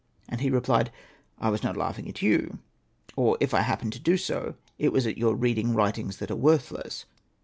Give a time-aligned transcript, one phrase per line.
[0.29, 0.91] 'And he replied,'
[1.37, 2.57] I was not laughing at you,
[3.15, 6.35] or if I happened to do so, it was at your reading writings that are
[6.35, 7.05] worthless.